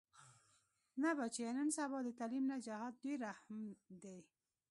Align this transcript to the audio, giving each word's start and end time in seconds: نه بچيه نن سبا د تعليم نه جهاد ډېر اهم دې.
نه 1.03 1.09
بچيه 1.19 1.49
نن 1.57 1.69
سبا 1.77 1.97
د 2.03 2.09
تعليم 2.19 2.43
نه 2.51 2.57
جهاد 2.65 2.93
ډېر 3.03 3.19
اهم 3.33 3.61
دې. 4.03 4.19